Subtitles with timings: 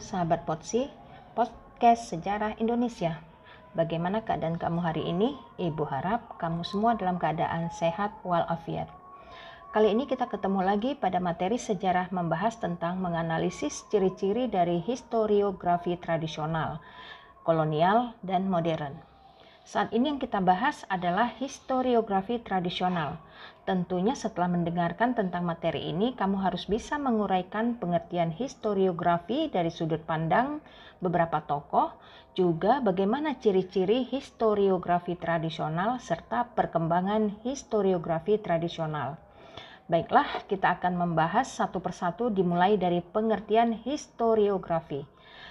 [0.00, 0.88] sahabat Potsi,
[1.36, 3.20] podcast Sejarah Indonesia.
[3.76, 5.36] Bagaimana keadaan kamu hari ini?
[5.60, 8.88] Ibu harap kamu semua dalam keadaan sehat walafiat.
[9.70, 16.82] Kali ini kita ketemu lagi pada materi sejarah membahas tentang menganalisis ciri-ciri dari historiografi tradisional,
[17.46, 19.09] kolonial, dan modern.
[19.70, 23.22] Saat ini yang kita bahas adalah historiografi tradisional.
[23.62, 30.58] Tentunya setelah mendengarkan tentang materi ini, kamu harus bisa menguraikan pengertian historiografi dari sudut pandang
[30.98, 31.94] beberapa tokoh,
[32.34, 39.22] juga bagaimana ciri-ciri historiografi tradisional serta perkembangan historiografi tradisional.
[39.86, 45.06] Baiklah, kita akan membahas satu persatu dimulai dari pengertian historiografi.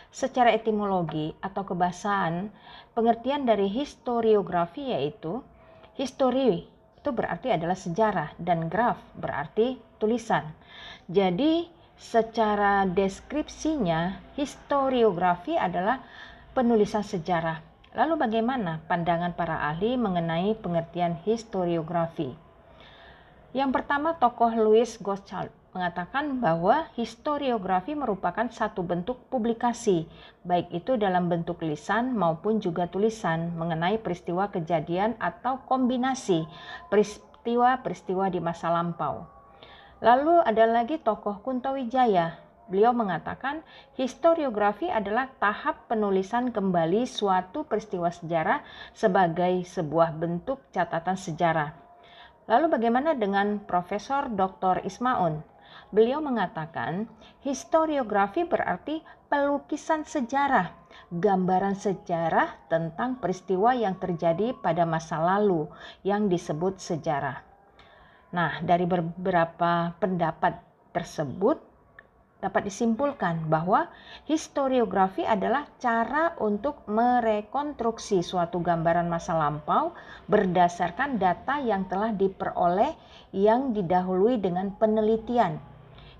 [0.09, 2.49] Secara etimologi atau kebahasaan,
[2.97, 5.45] pengertian dari historiografi yaitu
[5.93, 6.65] histori
[6.99, 10.49] itu berarti adalah sejarah dan graf berarti tulisan.
[11.05, 16.01] Jadi secara deskripsinya historiografi adalah
[16.57, 17.61] penulisan sejarah.
[17.93, 22.33] Lalu bagaimana pandangan para ahli mengenai pengertian historiografi?
[23.53, 30.09] Yang pertama tokoh Louis Gottschalk mengatakan bahwa historiografi merupakan satu bentuk publikasi,
[30.41, 36.49] baik itu dalam bentuk lisan maupun juga tulisan mengenai peristiwa kejadian atau kombinasi
[36.89, 39.29] peristiwa-peristiwa di masa lampau.
[40.01, 42.39] Lalu ada lagi tokoh Kunto Wijaya.
[42.69, 43.65] Beliau mengatakan
[43.97, 48.61] historiografi adalah tahap penulisan kembali suatu peristiwa sejarah
[48.93, 51.73] sebagai sebuah bentuk catatan sejarah.
[52.49, 54.81] Lalu bagaimana dengan Profesor Dr.
[54.81, 55.58] Ismaun?
[55.89, 57.09] Beliau mengatakan,
[57.41, 60.69] historiografi berarti pelukisan sejarah,
[61.09, 65.65] gambaran sejarah tentang peristiwa yang terjadi pada masa lalu
[66.05, 67.41] yang disebut sejarah.
[68.29, 70.61] Nah, dari beberapa pendapat
[70.93, 71.57] tersebut
[72.37, 73.89] dapat disimpulkan bahwa
[74.29, 79.97] historiografi adalah cara untuk merekonstruksi suatu gambaran masa lampau
[80.29, 82.93] berdasarkan data yang telah diperoleh
[83.33, 85.68] yang didahului dengan penelitian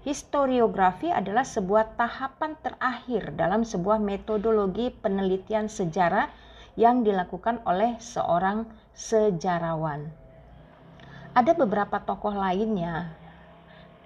[0.09, 6.33] historiografi adalah sebuah tahapan terakhir dalam sebuah metodologi penelitian sejarah
[6.73, 8.65] yang dilakukan oleh seorang
[8.97, 10.09] sejarawan.
[11.37, 13.13] Ada beberapa tokoh lainnya,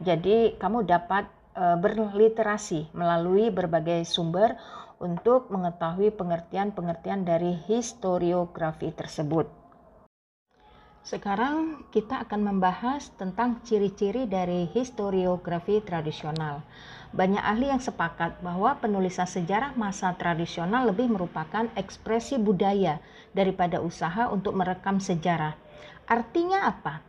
[0.04, 1.24] jadi kamu dapat
[1.56, 4.60] e, berliterasi melalui berbagai sumber
[5.00, 9.63] untuk mengetahui pengertian-pengertian dari historiografi tersebut.
[11.04, 16.64] Sekarang kita akan membahas tentang ciri-ciri dari historiografi tradisional.
[17.12, 23.04] Banyak ahli yang sepakat bahwa penulisan sejarah masa tradisional lebih merupakan ekspresi budaya
[23.36, 25.60] daripada usaha untuk merekam sejarah.
[26.08, 27.04] Artinya apa?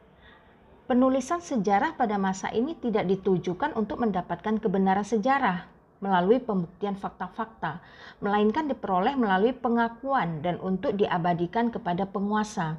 [0.91, 5.71] Penulisan sejarah pada masa ini tidak ditujukan untuk mendapatkan kebenaran sejarah
[6.03, 7.79] melalui pembuktian fakta-fakta,
[8.19, 12.75] melainkan diperoleh melalui pengakuan dan untuk diabadikan kepada penguasa.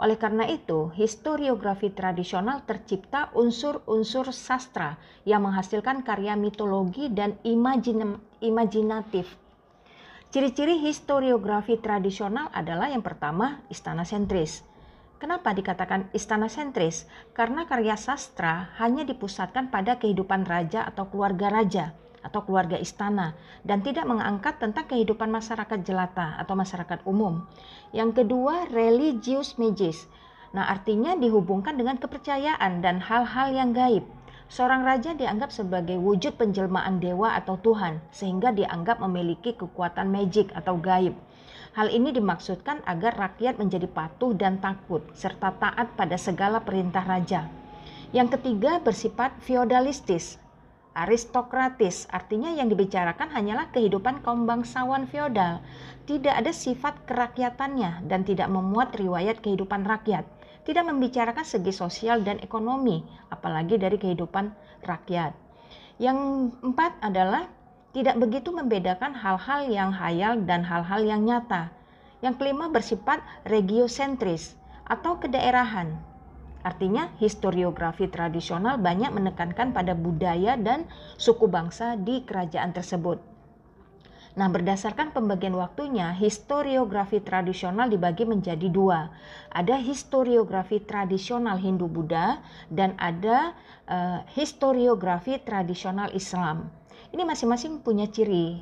[0.00, 4.96] Oleh karena itu, historiografi tradisional tercipta unsur-unsur sastra
[5.28, 9.38] yang menghasilkan karya mitologi dan imajin imajinatif.
[10.34, 14.66] Ciri-ciri historiografi tradisional adalah yang pertama, istana sentris.
[15.22, 17.06] Kenapa dikatakan istana sentris?
[17.32, 23.84] Karena karya sastra hanya dipusatkan pada kehidupan raja atau keluarga raja atau keluarga istana dan
[23.84, 27.44] tidak mengangkat tentang kehidupan masyarakat jelata atau masyarakat umum.
[27.92, 30.08] Yang kedua, religius magis.
[30.56, 34.08] Nah, artinya dihubungkan dengan kepercayaan dan hal-hal yang gaib.
[34.48, 40.78] Seorang raja dianggap sebagai wujud penjelmaan dewa atau Tuhan, sehingga dianggap memiliki kekuatan magic atau
[40.78, 41.16] gaib.
[41.74, 47.50] Hal ini dimaksudkan agar rakyat menjadi patuh dan takut, serta taat pada segala perintah raja.
[48.14, 50.38] Yang ketiga bersifat feodalistis
[50.94, 55.58] aristokratis, artinya yang dibicarakan hanyalah kehidupan kaum bangsawan feodal.
[56.06, 60.22] Tidak ada sifat kerakyatannya dan tidak memuat riwayat kehidupan rakyat.
[60.64, 64.54] Tidak membicarakan segi sosial dan ekonomi, apalagi dari kehidupan
[64.86, 65.36] rakyat.
[65.98, 66.18] Yang
[66.62, 67.50] empat adalah
[67.94, 71.70] tidak begitu membedakan hal-hal yang hayal dan hal-hal yang nyata.
[72.24, 74.56] Yang kelima bersifat regiosentris
[74.88, 76.13] atau kedaerahan,
[76.64, 80.88] Artinya, historiografi tradisional banyak menekankan pada budaya dan
[81.20, 83.20] suku bangsa di kerajaan tersebut.
[84.34, 89.14] Nah, berdasarkan pembagian waktunya, historiografi tradisional dibagi menjadi dua.
[89.54, 93.54] Ada historiografi tradisional Hindu-Buddha dan ada
[93.86, 96.74] uh, historiografi tradisional Islam.
[97.14, 98.58] Ini masing-masing punya ciri.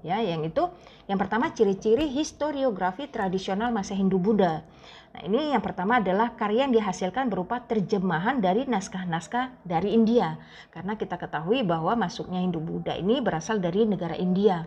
[0.00, 0.66] Ya, yang itu
[1.06, 4.64] yang pertama ciri-ciri historiografi tradisional masa Hindu-Buddha.
[5.12, 10.40] Nah, ini yang pertama adalah karya yang dihasilkan berupa terjemahan dari naskah-naskah dari India.
[10.72, 14.64] Karena kita ketahui bahwa masuknya Hindu Buddha ini berasal dari negara India.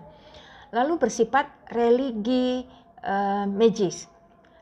[0.70, 2.62] Lalu bersifat religi
[3.02, 4.06] uh, magis.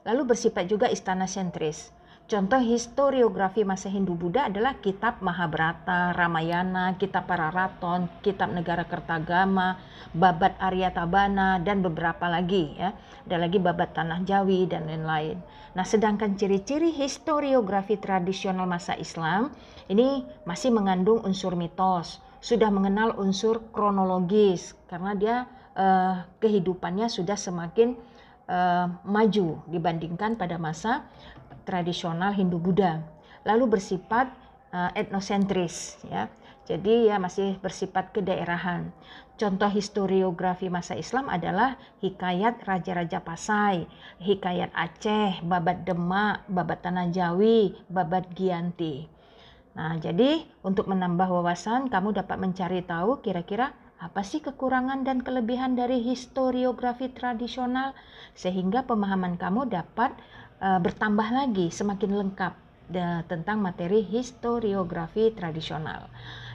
[0.08, 1.92] Lalu bersifat juga istana sentris.
[2.24, 9.76] Contoh historiografi masa Hindu Buddha adalah kitab Mahabharata, Ramayana, kitab Pararaton, kitab Negara Kertagama,
[10.16, 12.96] babat Arya Tabana dan beberapa lagi ya.
[13.28, 15.36] Ada lagi babat Tanah Jawi dan lain-lain.
[15.76, 19.52] Nah, sedangkan ciri-ciri historiografi tradisional masa Islam
[19.92, 25.36] ini masih mengandung unsur mitos, sudah mengenal unsur kronologis karena dia
[25.76, 28.00] eh, kehidupannya sudah semakin
[28.48, 31.04] eh, maju dibandingkan pada masa
[31.64, 33.04] tradisional Hindu-Buddha.
[33.44, 34.32] Lalu bersifat
[34.72, 36.28] uh, etnosentris ya.
[36.64, 38.88] Jadi ya masih bersifat kedaerahan.
[39.36, 43.84] Contoh historiografi masa Islam adalah hikayat Raja-Raja Pasai,
[44.24, 49.12] hikayat Aceh, babat Demak, babat Tanah Jawi, babat Gianti.
[49.74, 53.74] Nah, jadi untuk menambah wawasan, kamu dapat mencari tahu kira-kira
[54.04, 57.96] apa sih kekurangan dan kelebihan dari historiografi tradisional
[58.36, 60.12] sehingga pemahaman kamu dapat
[60.64, 62.54] uh, bertambah lagi semakin lengkap
[62.88, 66.08] de, tentang materi historiografi tradisional.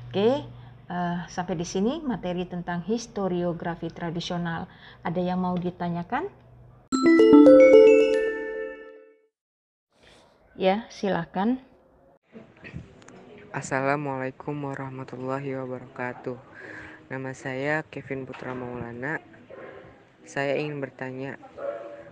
[0.09, 0.49] Oke,
[0.89, 4.65] uh, sampai di sini materi tentang historiografi tradisional.
[5.05, 6.33] Ada yang mau ditanyakan?
[10.59, 11.63] Ya, silakan.
[13.55, 16.37] Assalamualaikum warahmatullahi wabarakatuh.
[17.09, 19.23] Nama saya Kevin Putra Maulana.
[20.29, 21.41] Saya ingin bertanya,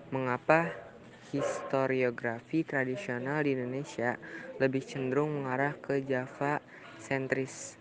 [0.09, 0.86] mengapa
[1.35, 4.15] historiografi tradisional di Indonesia
[4.63, 6.63] lebih cenderung mengarah ke Java
[7.03, 7.75] sentris.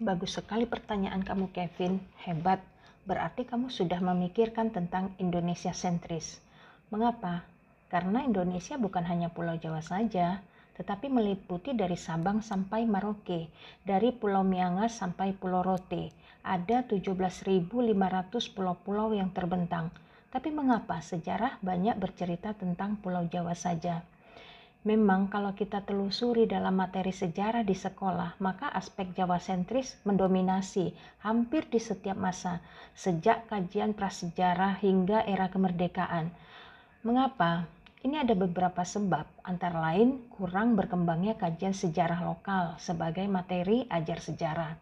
[0.00, 2.60] Bagus sekali pertanyaan kamu Kevin, hebat.
[3.04, 6.40] Berarti kamu sudah memikirkan tentang Indonesia sentris.
[6.88, 7.44] Mengapa?
[7.92, 10.40] Karena Indonesia bukan hanya Pulau Jawa saja,
[10.74, 13.46] tetapi meliputi dari Sabang sampai Maroke,
[13.86, 16.10] dari Pulau Miangas sampai Pulau Rote.
[16.44, 17.72] Ada 17.500
[18.52, 19.88] pulau-pulau yang terbentang
[20.34, 24.02] tapi mengapa sejarah banyak bercerita tentang Pulau Jawa saja?
[24.82, 30.90] Memang kalau kita telusuri dalam materi sejarah di sekolah, maka aspek Jawa sentris mendominasi
[31.22, 32.58] hampir di setiap masa,
[32.98, 36.28] sejak kajian prasejarah hingga era kemerdekaan.
[37.06, 37.70] Mengapa?
[38.04, 44.76] Ini ada beberapa sebab, antara lain kurang berkembangnya kajian sejarah lokal sebagai materi ajar sejarah.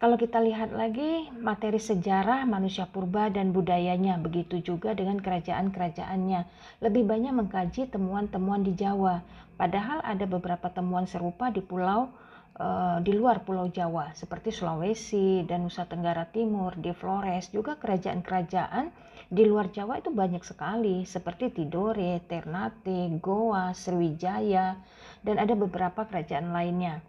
[0.00, 6.40] Kalau kita lihat lagi materi sejarah manusia purba dan budayanya, begitu juga dengan kerajaan-kerajaannya.
[6.80, 9.20] Lebih banyak mengkaji temuan-temuan di Jawa,
[9.60, 12.08] padahal ada beberapa temuan serupa di pulau
[12.56, 18.88] uh, di luar Pulau Jawa, seperti Sulawesi dan Nusa Tenggara Timur, di Flores, juga kerajaan-kerajaan
[19.28, 24.80] di luar Jawa itu banyak sekali, seperti Tidore, Ternate, Goa, Sriwijaya,
[25.20, 27.04] dan ada beberapa kerajaan lainnya.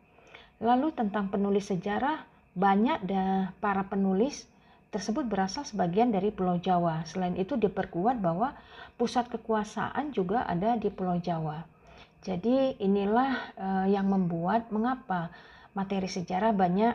[0.62, 3.08] Lalu tentang penulis sejarah, banyak
[3.64, 4.48] para penulis
[4.92, 7.08] tersebut berasal sebagian dari Pulau Jawa.
[7.08, 8.52] Selain itu diperkuat bahwa
[9.00, 11.64] pusat kekuasaan juga ada di Pulau Jawa.
[12.22, 15.34] Jadi inilah uh, yang membuat mengapa
[15.74, 16.94] materi sejarah banyak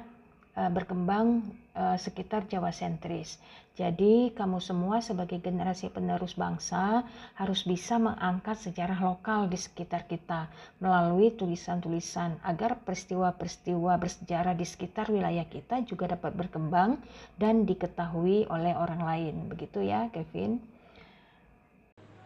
[0.55, 1.43] uh, berkembang
[1.77, 3.37] uh, sekitar Jawa sentris.
[3.77, 7.05] Jadi kamu semua sebagai generasi penerus bangsa
[7.37, 10.49] harus bisa mengangkat sejarah lokal di sekitar kita
[10.81, 16.97] melalui tulisan-tulisan agar peristiwa-peristiwa bersejarah di sekitar wilayah kita juga dapat berkembang
[17.37, 19.35] dan diketahui oleh orang lain.
[19.53, 20.57] Begitu ya, Kevin.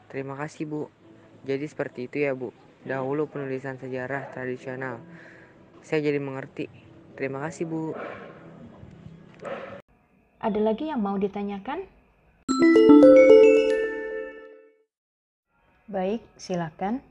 [0.07, 0.87] Terima kasih, Bu.
[1.43, 2.55] Jadi seperti itu ya, Bu.
[2.87, 5.03] Dahulu penulisan sejarah tradisional.
[5.83, 6.71] Saya jadi mengerti.
[7.19, 7.91] Terima kasih, Bu.
[10.41, 11.85] Ada lagi yang mau ditanyakan?
[15.85, 17.05] Baik, silakan.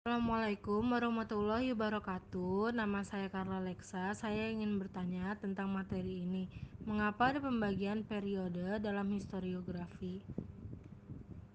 [0.00, 2.72] Assalamualaikum warahmatullahi wabarakatuh.
[2.72, 4.16] Nama saya Carla Lexa.
[4.16, 6.48] Saya ingin bertanya tentang materi ini.
[6.88, 10.24] Mengapa ada pembagian periode dalam historiografi?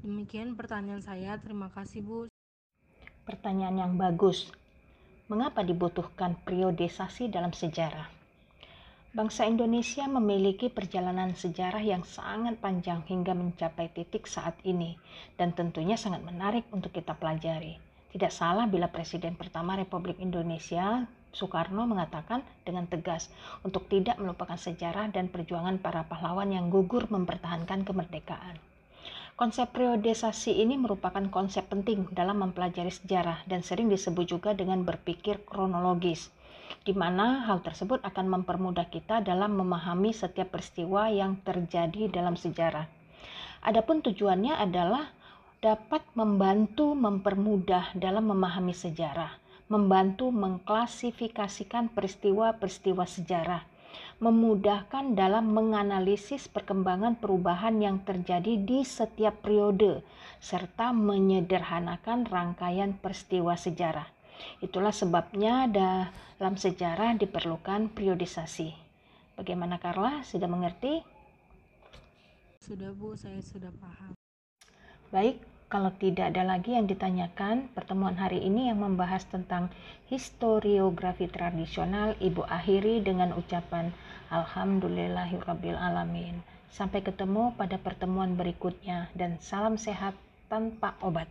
[0.06, 1.42] Demikian pertanyaan saya.
[1.42, 2.30] Terima kasih, Bu.
[3.26, 4.54] Pertanyaan yang bagus.
[5.26, 8.25] Mengapa dibutuhkan periodisasi dalam sejarah?
[9.16, 15.00] Bangsa Indonesia memiliki perjalanan sejarah yang sangat panjang hingga mencapai titik saat ini
[15.40, 17.80] dan tentunya sangat menarik untuk kita pelajari.
[18.12, 23.32] Tidak salah bila Presiden pertama Republik Indonesia Soekarno mengatakan dengan tegas
[23.64, 28.60] untuk tidak melupakan sejarah dan perjuangan para pahlawan yang gugur mempertahankan kemerdekaan.
[29.40, 35.40] Konsep periodisasi ini merupakan konsep penting dalam mempelajari sejarah dan sering disebut juga dengan berpikir
[35.48, 36.36] kronologis
[36.86, 42.86] di mana hal tersebut akan mempermudah kita dalam memahami setiap peristiwa yang terjadi dalam sejarah.
[43.66, 45.10] Adapun tujuannya adalah
[45.66, 49.34] dapat membantu mempermudah dalam memahami sejarah,
[49.66, 53.66] membantu mengklasifikasikan peristiwa-peristiwa sejarah,
[54.22, 60.06] memudahkan dalam menganalisis perkembangan perubahan yang terjadi di setiap periode,
[60.38, 64.15] serta menyederhanakan rangkaian peristiwa sejarah.
[64.64, 68.74] Itulah sebabnya dalam sejarah diperlukan periodisasi.
[69.36, 70.24] Bagaimana Carla?
[70.24, 71.04] Sudah mengerti?
[72.64, 74.18] Sudah Bu, saya sudah paham.
[75.14, 79.74] Baik, kalau tidak ada lagi yang ditanyakan, pertemuan hari ini yang membahas tentang
[80.08, 83.92] historiografi tradisional Ibu akhiri dengan ucapan
[84.34, 86.42] Alhamdulillahirabbil alamin.
[86.72, 91.28] Sampai ketemu pada pertemuan berikutnya dan salam sehat tanpa obat.